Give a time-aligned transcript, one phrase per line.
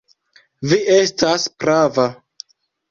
[0.71, 2.11] Vi estas prava.